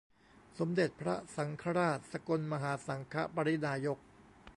[0.59, 3.99] สมเด็จพระสังฆราช สกลมหาสังฆปริณายก